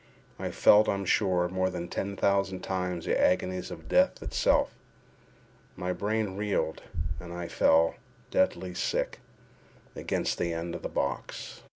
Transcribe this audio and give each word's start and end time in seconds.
I 0.39 0.49
felt, 0.49 0.89
I 0.89 0.95
am 0.95 1.05
sure, 1.05 1.47
more 1.47 1.69
than 1.69 1.87
ten 1.87 2.15
thousand 2.15 2.61
times 2.61 3.05
the 3.05 3.21
agonies 3.21 3.69
of 3.69 3.87
death 3.87 4.23
itself. 4.23 4.73
My 5.75 5.93
brain 5.93 6.35
reeled, 6.35 6.81
and 7.19 7.31
I 7.31 7.47
fell, 7.47 7.93
deadly 8.31 8.73
sick, 8.73 9.19
against 9.95 10.39
the 10.39 10.55
end 10.55 10.73
of 10.73 10.81
the 10.81 10.89
box. 10.89 11.61